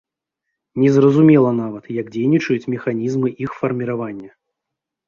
Незразумела 0.83 1.51
нават, 1.61 1.83
як 1.99 2.09
дзейнічаюць 2.17 2.69
механізмы 2.77 3.35
іх 3.47 3.51
фарміравання. 3.61 4.31